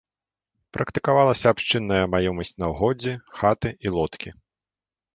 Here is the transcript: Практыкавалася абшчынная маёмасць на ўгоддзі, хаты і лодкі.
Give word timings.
Практыкавалася 0.77 1.45
абшчынная 1.57 2.01
маёмасць 2.15 2.57
на 2.65 2.73
ўгоддзі, 2.75 3.13
хаты 3.39 3.69
і 3.89 3.99
лодкі. 4.01 4.29